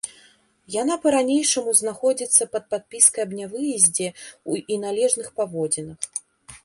[0.75, 4.07] Яна па-ранейшаму знаходзіцца пад падпіскай аб нявыездзе
[4.73, 5.99] і належных паводзінах.